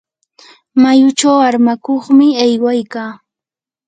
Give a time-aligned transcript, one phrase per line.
[0.81, 3.11] mayuchu armakuqmi aywaykaa.